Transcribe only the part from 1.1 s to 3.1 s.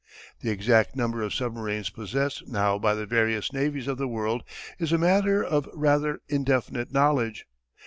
of submarines possessed now by the